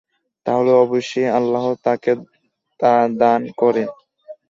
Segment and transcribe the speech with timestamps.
[0.45, 2.11] তাহলে অবশ্যই আল্লাহ তাকে
[2.79, 3.89] তা দান করেন।